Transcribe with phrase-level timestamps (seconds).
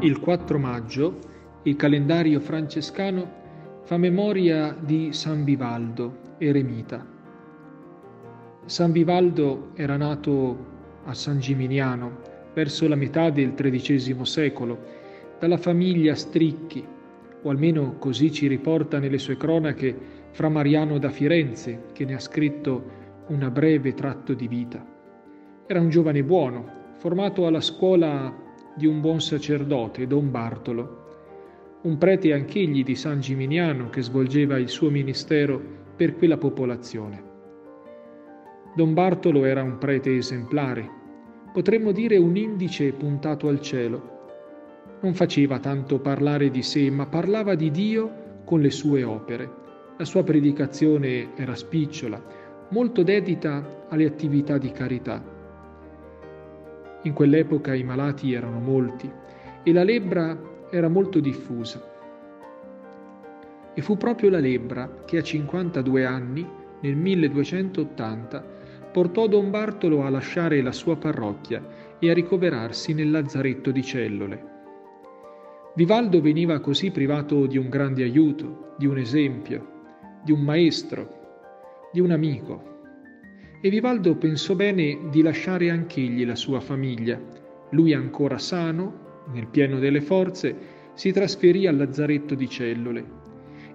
[0.00, 1.18] Il 4 maggio
[1.64, 7.04] il calendario francescano fa memoria di San Vivaldo, eremita.
[8.64, 10.66] San Vivaldo era nato
[11.04, 12.20] a San Gimignano
[12.54, 14.78] verso la metà del XIII secolo
[15.40, 16.86] dalla famiglia Stricchi,
[17.42, 19.96] o almeno così ci riporta nelle sue cronache
[20.30, 22.84] Fra Mariano da Firenze, che ne ha scritto
[23.28, 24.80] una breve tratto di vita.
[25.66, 28.46] Era un giovane buono, formato alla scuola
[28.78, 31.06] di un buon sacerdote, Don Bartolo,
[31.82, 35.60] un prete anch'egli di San Gimignano che svolgeva il suo ministero
[35.96, 37.22] per quella popolazione.
[38.76, 40.88] Don Bartolo era un prete esemplare,
[41.52, 44.16] potremmo dire un indice puntato al cielo.
[45.00, 49.50] Non faceva tanto parlare di sé, ma parlava di Dio con le sue opere.
[49.96, 52.22] La sua predicazione era spicciola,
[52.70, 55.36] molto dedita alle attività di carità.
[57.02, 59.10] In quell'epoca i malati erano molti
[59.62, 60.36] e la lebbra
[60.70, 61.80] era molto diffusa.
[63.74, 66.46] E fu proprio la lebbra che a 52 anni,
[66.80, 68.44] nel 1280,
[68.90, 71.64] portò Don Bartolo a lasciare la sua parrocchia
[71.98, 74.56] e a ricoverarsi nel lazzaretto di Cellole.
[75.74, 79.76] Vivaldo veniva così privato di un grande aiuto, di un esempio,
[80.24, 82.77] di un maestro, di un amico
[83.60, 87.20] e Vivaldo pensò bene di lasciare anch'egli la sua famiglia.
[87.70, 90.56] Lui ancora sano, nel pieno delle forze,
[90.94, 93.16] si trasferì al lazzaretto di Cellole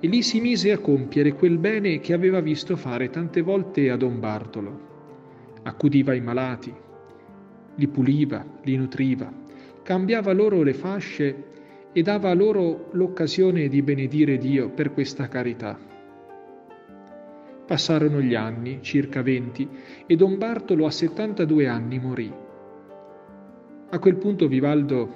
[0.00, 3.96] e lì si mise a compiere quel bene che aveva visto fare tante volte a
[3.96, 4.88] Don Bartolo.
[5.62, 6.72] Accudiva i malati,
[7.74, 9.32] li puliva, li nutriva,
[9.82, 11.44] cambiava loro le fasce
[11.92, 15.78] e dava loro l'occasione di benedire Dio per questa carità.
[17.70, 19.68] Passarono gli anni, circa venti,
[20.04, 22.28] e don Bartolo a 72 anni morì.
[23.90, 25.14] A quel punto Vivaldo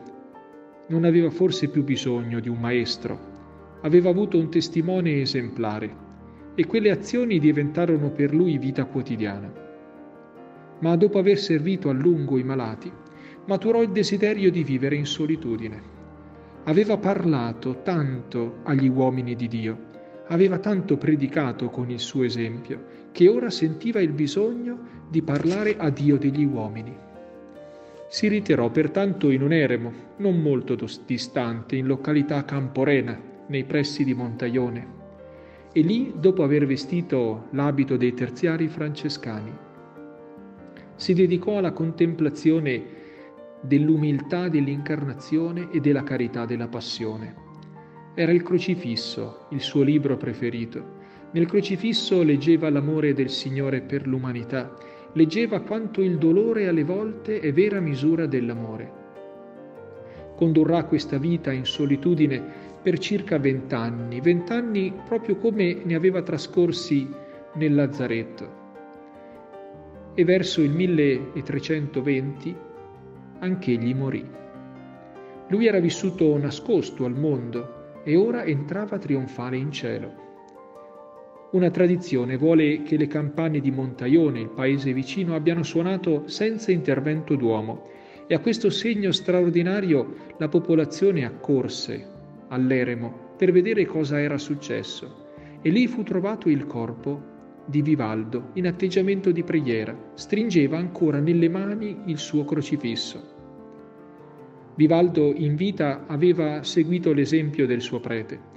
[0.87, 3.19] non aveva forse più bisogno di un maestro,
[3.81, 5.97] aveva avuto un testimone esemplare
[6.55, 9.53] e quelle azioni diventarono per lui vita quotidiana.
[10.79, 12.89] Ma dopo aver servito a lungo i malati,
[13.47, 15.83] maturò il desiderio di vivere in solitudine.
[16.67, 19.93] Aveva parlato tanto agli uomini di Dio
[20.29, 25.91] aveva tanto predicato con il suo esempio che ora sentiva il bisogno di parlare a
[25.91, 26.97] Dio degli uomini.
[28.09, 34.15] Si ritirò pertanto in un eremo, non molto distante, in località Camporena, nei pressi di
[34.15, 35.03] Montaione,
[35.73, 39.53] e lì, dopo aver vestito l'abito dei terziari francescani,
[40.95, 42.85] si dedicò alla contemplazione
[43.61, 47.35] dell'umiltà dell'incarnazione e della carità della passione.
[48.17, 51.03] Era il crocifisso, il suo libro preferito.
[51.33, 54.73] Nel crocifisso leggeva l'amore del Signore per l'umanità,
[55.15, 59.03] leggeva quanto il dolore alle volte è vera misura dell'amore.
[60.37, 62.41] Condurrà questa vita in solitudine
[62.81, 67.09] per circa vent'anni, vent'anni proprio come ne aveva trascorsi
[67.55, 68.63] nel Lazzaretto.
[70.15, 72.57] E verso il 1320
[73.41, 74.25] anch'egli morì.
[75.49, 80.23] Lui era vissuto nascosto al mondo, e ora entrava trionfale in cielo.
[81.53, 87.37] Una tradizione vuole che le campane di Montaione, il paese vicino, abbiano suonato senza intervento
[87.37, 87.89] d'uomo
[88.27, 92.07] e a questo segno straordinario la popolazione accorse
[92.49, 95.23] all'eremo per vedere cosa era successo
[95.63, 97.33] e lì fu trovato il corpo
[97.67, 103.34] di Vivaldo in atteggiamento di preghiera, stringeva ancora nelle mani il suo crocifisso.
[104.77, 108.53] Vivaldo in vita aveva seguito l'esempio del suo prete.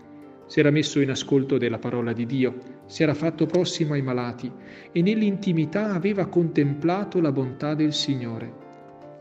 [0.47, 2.55] Si era messo in ascolto della parola di Dio,
[2.87, 4.51] si era fatto prossimo ai malati
[4.91, 8.65] e nell'intimità aveva contemplato la bontà del Signore.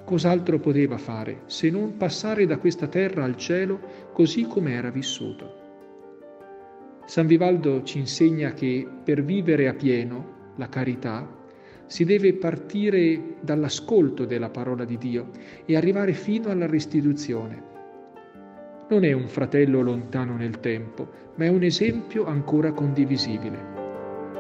[0.06, 3.80] Cos'altro poteva fare se non passare da questa terra al cielo
[4.12, 5.64] così come era vissuto?
[7.04, 11.35] San Vivaldo ci insegna che per vivere a pieno la carità
[11.86, 15.28] si deve partire dall'ascolto della parola di Dio
[15.65, 17.74] e arrivare fino alla restituzione.
[18.88, 23.59] Non è un fratello lontano nel tempo, ma è un esempio ancora condivisibile.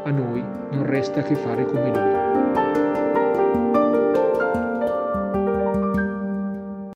[0.04, 0.40] A noi
[0.70, 2.85] non resta che fare come lui.